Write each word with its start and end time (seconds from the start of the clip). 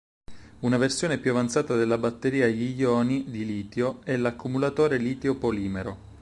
Una 0.61 0.77
versione 0.77 1.19
più 1.19 1.29
avanzata 1.29 1.75
della 1.75 1.99
batteria 1.99 2.45
agli 2.45 2.81
ioni 2.81 3.29
di 3.29 3.45
litio 3.45 3.99
è 4.03 4.17
l'accumulatore 4.17 4.97
litio-polimero. 4.97 5.99